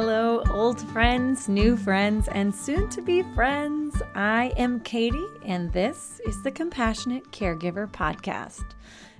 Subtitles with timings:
[0.00, 4.00] Hello, old friends, new friends, and soon to be friends.
[4.14, 8.62] I am Katie, and this is the Compassionate Caregiver Podcast.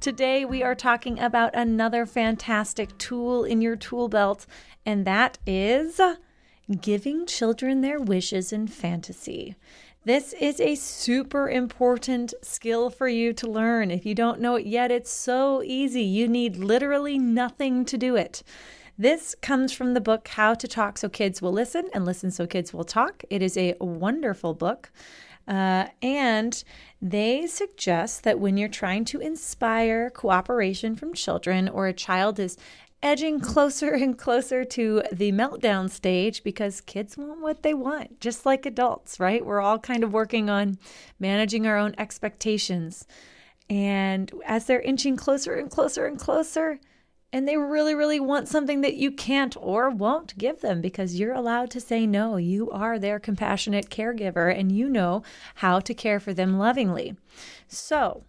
[0.00, 4.46] Today, we are talking about another fantastic tool in your tool belt,
[4.86, 6.00] and that is
[6.80, 9.56] giving children their wishes and fantasy.
[10.06, 13.90] This is a super important skill for you to learn.
[13.90, 16.02] If you don't know it yet, it's so easy.
[16.02, 18.42] You need literally nothing to do it.
[18.98, 22.46] This comes from the book How to Talk So Kids Will Listen and Listen So
[22.46, 23.24] Kids Will Talk.
[23.30, 24.92] It is a wonderful book.
[25.48, 26.62] Uh, and
[27.00, 32.58] they suggest that when you're trying to inspire cooperation from children or a child is
[33.02, 38.44] edging closer and closer to the meltdown stage because kids want what they want, just
[38.44, 39.44] like adults, right?
[39.44, 40.78] We're all kind of working on
[41.18, 43.06] managing our own expectations.
[43.70, 46.78] And as they're inching closer and closer and closer,
[47.32, 51.32] and they really, really want something that you can't or won't give them because you're
[51.32, 52.36] allowed to say no.
[52.36, 55.22] You are their compassionate caregiver and you know
[55.56, 57.16] how to care for them lovingly.
[57.66, 58.24] So,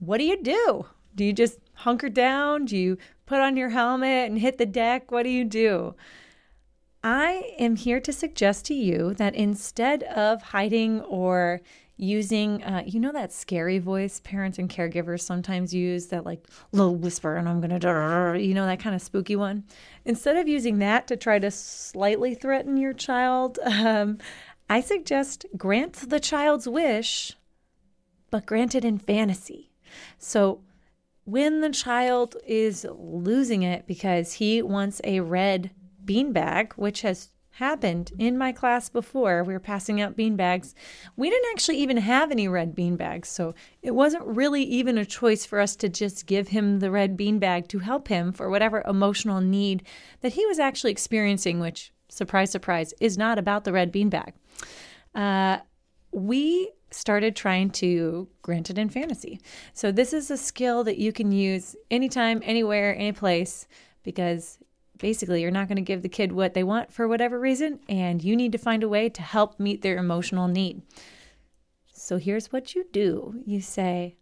[0.00, 0.86] what do you do?
[1.14, 2.64] Do you just hunker down?
[2.64, 5.12] Do you put on your helmet and hit the deck?
[5.12, 5.94] What do you do?
[7.04, 11.60] I am here to suggest to you that instead of hiding or
[11.98, 16.94] using uh, you know that scary voice parents and caregivers sometimes use that like little
[16.94, 19.64] whisper and i'm gonna you know that kind of spooky one?
[20.04, 24.18] Instead of using that to try to slightly threaten your child um,
[24.70, 27.36] i suggest grant the child's wish
[28.30, 29.70] but grant it in fantasy.
[30.18, 30.60] So
[31.24, 35.70] when the child is losing it because he wants a red
[36.04, 39.42] beanbag which has happened in my class before.
[39.42, 40.76] We were passing out bean bags.
[41.16, 45.04] We didn't actually even have any red bean bags, so it wasn't really even a
[45.04, 48.48] choice for us to just give him the red bean bag to help him for
[48.48, 49.82] whatever emotional need
[50.20, 54.34] that he was actually experiencing, which, surprise, surprise, is not about the red bean bag.
[55.14, 55.58] Uh,
[56.12, 59.40] we started trying to grant it in fantasy.
[59.72, 63.66] So, this is a skill that you can use anytime, anywhere, any place
[64.04, 64.58] because
[64.98, 68.22] basically you're not going to give the kid what they want for whatever reason, and
[68.22, 70.82] you need to find a way to help meet their emotional need.
[71.92, 74.16] So here's what you do you say,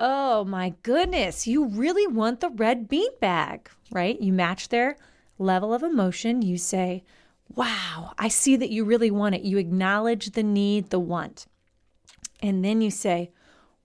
[0.00, 4.20] Oh my goodness, you really want the red bean bag, right?
[4.20, 4.96] You match their
[5.38, 6.42] level of emotion.
[6.42, 7.04] You say,
[7.54, 9.42] Wow, I see that you really want it.
[9.42, 11.46] You acknowledge the need, the want.
[12.40, 13.32] And then you say,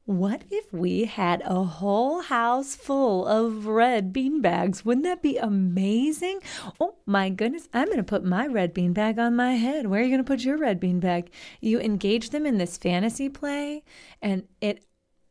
[0.06, 4.84] what if we had a whole house full of red bean bags?
[4.84, 6.41] Wouldn't that be amazing?
[6.80, 9.88] Oh my goodness, I'm going to put my red bean bag on my head.
[9.88, 11.31] Where are you going to put your red bean bag?
[11.62, 13.84] You engage them in this fantasy play,
[14.22, 14.86] and it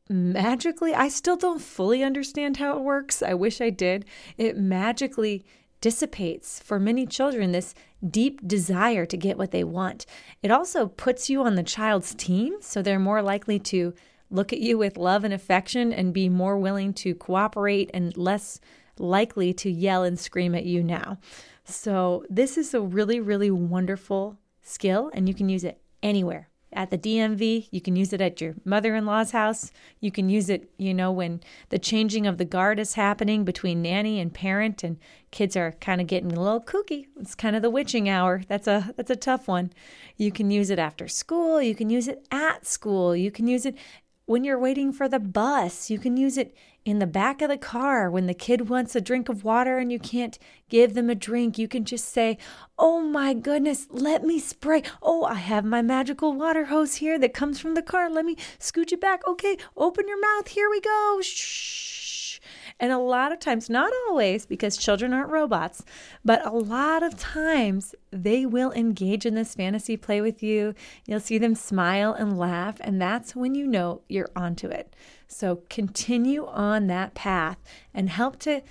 [0.08, 3.22] magically, I still don't fully understand how it works.
[3.22, 4.06] I wish I did.
[4.38, 5.44] It magically
[5.82, 7.74] dissipates for many children this
[8.08, 10.06] deep desire to get what they want.
[10.42, 13.92] It also puts you on the child's team, so they're more likely to
[14.32, 18.60] look at you with love and affection and be more willing to cooperate and less
[18.98, 21.18] likely to yell and scream at you now.
[21.64, 26.48] So, this is a really, really wonderful skill, and you can use it anywhere.
[26.74, 29.70] At the DMV, you can use it at your mother in law's house.
[30.00, 33.82] You can use it, you know, when the changing of the guard is happening between
[33.82, 34.98] nanny and parent, and
[35.30, 37.08] kids are kind of getting a little kooky.
[37.20, 38.42] It's kind of the witching hour.
[38.48, 39.70] That's a that's a tough one.
[40.16, 41.60] You can use it after school.
[41.60, 43.14] You can use it at school.
[43.14, 43.76] You can use it
[44.26, 45.90] when you're waiting for the bus.
[45.90, 49.00] You can use it in the back of the car when the kid wants a
[49.00, 50.38] drink of water and you can't
[50.68, 51.58] give them a drink.
[51.58, 52.38] You can just say,
[52.78, 54.82] Oh my goodness, let me spray.
[55.02, 58.10] Oh, I have my magical water hose here that comes from the car.
[58.10, 59.26] Let me scooch it back.
[59.26, 60.48] Okay, open your mouth.
[60.48, 61.20] Here we go.
[61.22, 62.11] Shh.
[62.82, 65.84] And a lot of times, not always, because children aren't robots,
[66.24, 70.74] but a lot of times they will engage in this fantasy play with you.
[71.06, 74.96] You'll see them smile and laugh, and that's when you know you're onto it.
[75.28, 77.58] So continue on that path
[77.94, 78.62] and help to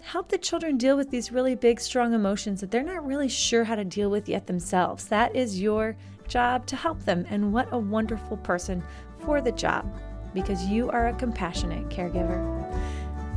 [0.00, 3.64] help the children deal with these really big, strong emotions that they're not really sure
[3.64, 5.08] how to deal with yet themselves.
[5.08, 5.94] That is your
[6.26, 7.26] job to help them.
[7.28, 8.82] And what a wonderful person
[9.18, 9.86] for the job
[10.32, 12.40] because you are a compassionate caregiver.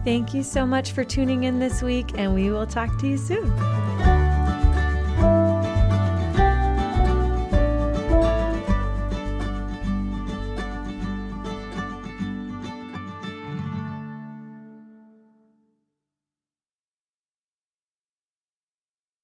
[0.06, 3.18] Thank you so much for tuning in this week, and we will talk to you
[3.18, 3.52] soon.